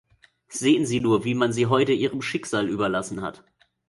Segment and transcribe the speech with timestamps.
[0.49, 3.43] Sehen Sie nur, wie man Sie heute Ihrem Schicksal überlassen hat.